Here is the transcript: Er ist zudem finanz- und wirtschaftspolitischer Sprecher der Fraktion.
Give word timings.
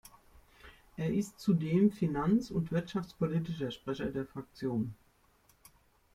Er 0.97 1.13
ist 1.13 1.39
zudem 1.39 1.91
finanz- 1.91 2.49
und 2.49 2.71
wirtschaftspolitischer 2.71 3.69
Sprecher 3.69 4.07
der 4.09 4.25
Fraktion. 4.25 4.95